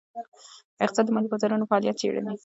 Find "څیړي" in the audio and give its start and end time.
2.01-2.21